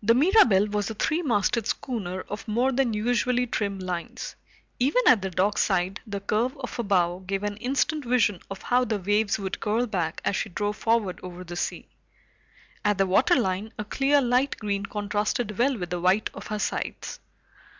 The 0.00 0.14
Mirabelle 0.14 0.68
was 0.68 0.90
a 0.90 0.94
three 0.94 1.22
masted 1.22 1.66
schooner 1.66 2.20
of 2.20 2.46
more 2.46 2.70
than 2.70 2.94
usually 2.94 3.48
trim 3.48 3.80
lines. 3.80 4.36
Even 4.78 5.02
at 5.08 5.22
the 5.22 5.30
dockside, 5.30 6.00
the 6.06 6.20
curve 6.20 6.56
of 6.58 6.76
her 6.76 6.84
bow 6.84 7.18
gave 7.26 7.42
an 7.42 7.56
instant 7.56 8.04
vision 8.04 8.38
of 8.48 8.62
how 8.62 8.84
the 8.84 9.00
waves 9.00 9.40
would 9.40 9.58
curl 9.58 9.86
back 9.88 10.20
as 10.24 10.36
she 10.36 10.50
drove 10.50 10.76
forward 10.76 11.18
over 11.24 11.42
the 11.42 11.56
sea. 11.56 11.88
At 12.84 12.98
the 12.98 13.06
waterline, 13.08 13.72
a 13.76 13.84
clear 13.84 14.22
light 14.22 14.56
green 14.56 14.86
contrasted 14.86 15.58
well 15.58 15.76
with 15.76 15.90
the 15.90 16.00
white 16.00 16.30
of 16.32 16.46
her 16.46 16.60
sides. 16.60 17.18